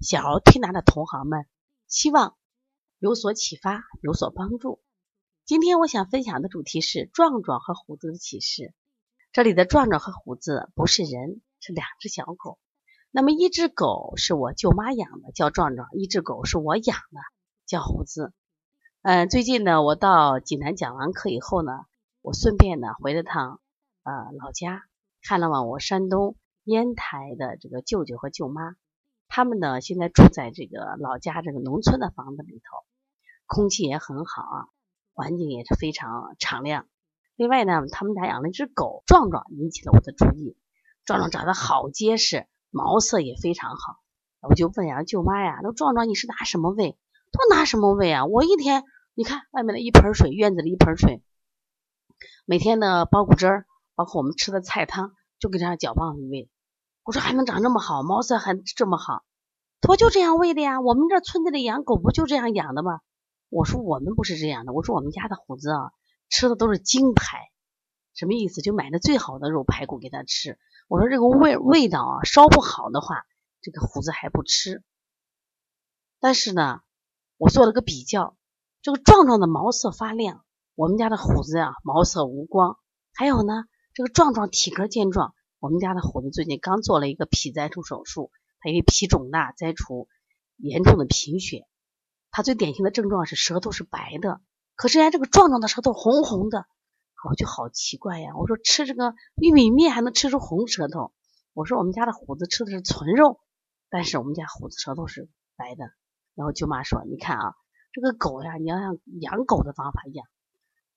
[0.00, 1.44] 小儿推拿的同行们，
[1.88, 2.36] 希望
[3.00, 4.80] 有所启发，有所帮助。
[5.44, 8.72] 今天我想分享的主题是壮壮和虎子的启示。
[9.32, 12.60] 这里的壮壮和虎子不是人，是两只小狗。
[13.10, 17.20] 那么一只狗是我舅妈养的，叫壮壮；一只狗是我养的，
[17.66, 18.32] 叫虎子。
[19.02, 21.72] 嗯，最近呢，我到济南讲完课以后呢，
[22.22, 23.60] 我顺便呢回了趟
[24.04, 24.84] 呃老家，
[25.22, 28.76] 看了望我山东烟台的这个舅舅和舅妈。
[29.28, 32.84] 他们呢，现在住在这个老家这个农村的房子里头，
[33.46, 34.66] 空气也很好啊，
[35.12, 36.86] 环境也是非常敞亮。
[37.36, 40.56] 另外呢，他们家养了一只狗壮壮，引起了我的注意。
[41.04, 44.00] 壮壮长得好结实，毛色也非常好。
[44.40, 46.98] 我就问呀，舅妈呀，那壮壮你是拿什么喂？
[47.30, 48.26] 都拿什么喂啊？
[48.26, 48.84] 我一天，
[49.14, 51.22] 你看外面的一盆水，院子里一盆水，
[52.44, 56.48] 每天的包谷汁儿，包括我们吃的菜汤，就给它搅拌子喂。
[57.08, 59.24] 我说还能长这么好，毛色还这么好，
[59.80, 60.78] 他说就这样喂的呀。
[60.82, 63.00] 我们这村子里养狗不就这样养的吗？
[63.48, 64.74] 我说我们不是这样的。
[64.74, 65.92] 我说我们家的虎子啊，
[66.28, 67.48] 吃的都是精排，
[68.12, 68.60] 什么意思？
[68.60, 70.58] 就买的最好的肉排骨给他吃。
[70.86, 73.24] 我说这个味味道啊，烧不好的话，
[73.62, 74.82] 这个虎子还不吃。
[76.20, 76.82] 但是呢，
[77.38, 78.36] 我做了个比较，
[78.82, 82.76] 这个壮壮的毛色发亮，我们家的虎子呀毛色无光。
[83.14, 85.32] 还有呢，这个壮壮体格健壮。
[85.60, 88.30] 我们家的虎子最近刚做了一个脾摘除手术，
[88.60, 90.08] 他因为脾肿大，摘除
[90.56, 91.66] 严重的贫血。
[92.30, 94.40] 他最典型的症状是舌头是白的，
[94.76, 96.66] 可是人家这个壮壮的舌头红红的，
[97.28, 98.36] 我就好奇怪呀。
[98.36, 101.12] 我说吃这个玉米面还能吃出红舌头？
[101.54, 103.40] 我说我们家的虎子吃的是纯肉，
[103.90, 105.90] 但是我们家虎子舌头是白的。
[106.36, 107.54] 然后舅妈说：“你看啊，
[107.90, 110.24] 这个狗呀，你要像养狗的方法养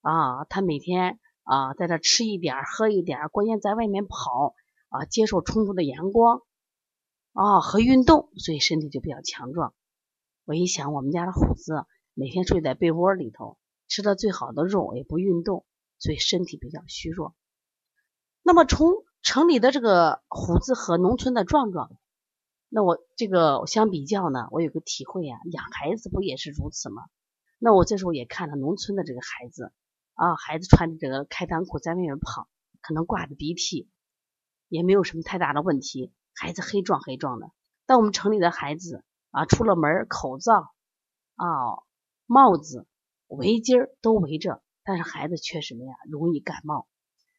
[0.00, 4.54] 啊，它每天。”啊，在这吃一点喝一点关键在外面跑
[4.88, 6.40] 啊，接受充足的阳光
[7.32, 9.74] 啊和运动，所以身体就比较强壮。
[10.46, 11.84] 我一想，我们家的虎子
[12.14, 15.66] 每天睡在被窝里头，吃的最好的肉，也不运动，
[15.98, 17.34] 所以身体比较虚弱。
[18.42, 21.90] 那么从城里的这个虎子和农村的壮壮，
[22.68, 27.02] 那我这个相比较呢，我有个体会啊，养孩子不也是如此吗？
[27.58, 29.72] 那我这时候也看了农村的这个孩子。
[30.14, 32.48] 啊，孩子穿着这个开裆裤在外面跑，
[32.80, 33.88] 可能挂着鼻涕，
[34.68, 36.12] 也没有什么太大的问题。
[36.34, 37.50] 孩子黑壮黑壮的，
[37.86, 40.72] 但我们城里的孩子啊，出了门口罩
[41.34, 41.46] 啊、
[42.26, 42.86] 帽子、
[43.26, 46.88] 围巾都围着，但是孩子却什么呀，容易感冒。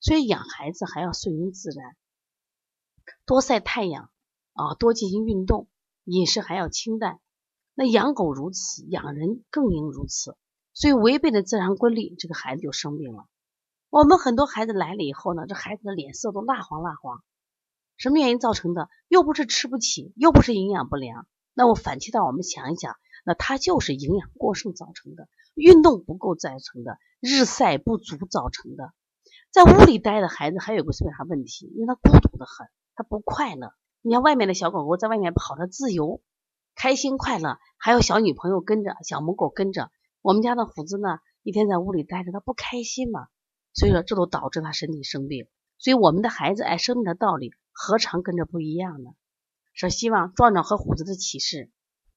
[0.00, 1.96] 所以养孩子还要顺应自然，
[3.24, 4.10] 多晒太阳
[4.52, 5.68] 啊，多进行运动，
[6.04, 7.20] 饮食还要清淡。
[7.74, 10.36] 那养狗如此，养人更应如此。
[10.74, 13.26] 所以违背了自然规律，这个孩子就生病了。
[13.90, 17.22] 我们很多孩子来了以后呢，这孩子的脸色都蜡黄蜡黄，
[17.98, 18.88] 什么原因造成的？
[19.08, 21.26] 又不是吃不起，又不是营养不良。
[21.52, 28.92] 那我反其道，我们想一想，那他就是营养过剩造成的，运动不够造成的，日晒不足造成的。
[29.50, 31.70] 在屋里待的孩子还有个什么啥问题？
[31.76, 33.74] 因为他孤独的很，他不快乐。
[34.00, 36.22] 你看外面的小狗狗在外面跑，它自由、
[36.74, 39.90] 开心、快乐，还有小女朋友跟着，小母狗跟着。
[40.22, 43.26] 我们家的虎子呢，一天在屋里待着，他不开心嘛，
[43.74, 45.48] 所以说这都导致他身体生病。
[45.78, 49.10] 所以我们的孩子爱生病的道理，何尝跟着不一样呢？
[49.74, 51.70] 说希望壮壮和虎子的启示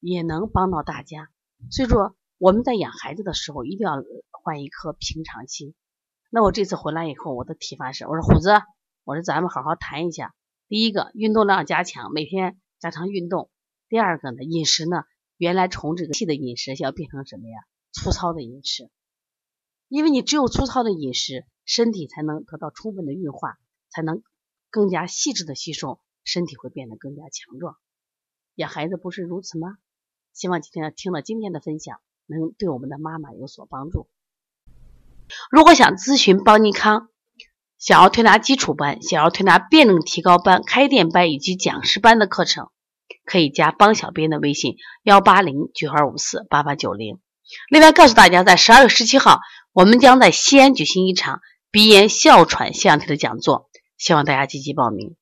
[0.00, 1.28] 也能帮到大家。
[1.70, 5.74] 所以说我们在养孩子的时候，一定要换一颗平常心。
[6.30, 8.50] 那我这次回来以后，我的提法是，我说虎子，
[9.04, 10.34] 我说咱们好好谈一下。
[10.68, 13.50] 第一个，运动量加强，每天加强运动。
[13.90, 15.02] 第二个呢，饮食呢，
[15.36, 17.58] 原来从这个细的饮食要变成什么呀？
[17.92, 18.90] 粗糙的饮食，
[19.88, 23.58] 因为你只有粗糙的饮食，身体才能得到充分的运化，
[23.90, 24.22] 才能
[24.70, 27.76] 更加细致的吸收，身体会变得更加强壮。
[28.54, 29.76] 养孩子不是如此吗？
[30.32, 34.08] 希望今天听了今天的分享，能对我们的妈妈有所帮助。
[35.50, 37.08] 如果想咨询邦尼康
[37.78, 42.70] 想要推拿基础班、想要推拿辩证提高班、开店班以及讲师班的课程，
[43.24, 47.20] 可以加邦小编的微信：幺八零九二五四八八九零。
[47.68, 49.40] 另外，告诉大家，在十二月十七号，
[49.72, 53.68] 我们将在西安举行一场鼻炎哮喘腺样体的讲座，
[53.98, 55.16] 希望大家积极报名。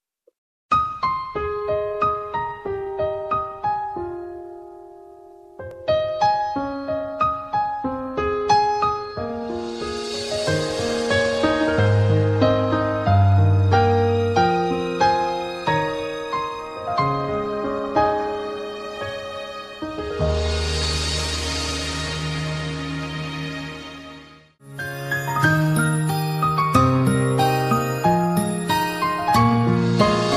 [29.98, 30.27] Bye.